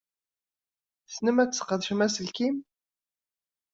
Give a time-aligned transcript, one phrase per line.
[1.05, 2.55] Tessnem ad tesqedcem aselkim?